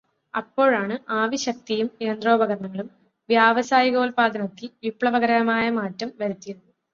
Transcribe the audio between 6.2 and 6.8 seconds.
വരുത്തിയതു്.